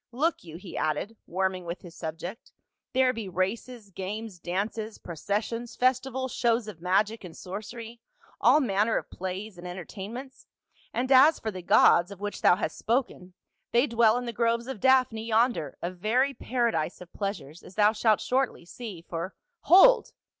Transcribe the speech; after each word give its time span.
Look 0.11 0.43
you," 0.43 0.57
he 0.57 0.75
added, 0.75 1.15
warming 1.27 1.63
with 1.63 1.81
his 1.83 1.95
subject," 1.95 2.51
there 2.95 3.13
be 3.13 3.29
races, 3.29 3.91
games, 3.91 4.39
dances, 4.39 4.97
processions, 4.97 5.75
festivals, 5.75 6.31
shows 6.31 6.67
of 6.67 6.81
magic 6.81 7.23
and 7.23 7.37
sorcery, 7.37 8.01
all 8.39 8.59
manner 8.59 8.97
of 8.97 9.11
plays 9.11 9.59
and 9.59 9.67
enter 9.67 9.85
tainments; 9.85 10.47
and 10.91 11.11
as 11.11 11.37
for 11.37 11.51
the 11.51 11.61
gods, 11.61 12.09
of 12.09 12.19
which 12.19 12.41
thou 12.41 12.55
hast 12.55 12.79
spoken, 12.79 13.35
they 13.73 13.85
dwell 13.85 14.17
in 14.17 14.25
the 14.25 14.33
groves 14.33 14.65
of 14.65 14.79
Daphne 14.79 15.23
yonder, 15.23 15.77
a 15.83 15.91
very 15.91 16.33
paradise 16.33 16.99
of 16.99 17.13
pleasures, 17.13 17.61
as 17.61 17.75
thou 17.75 17.91
shalt 17.93 18.21
shortly 18.21 18.65
see, 18.65 19.03
for—"" 19.03 19.35
Hold 19.69 20.13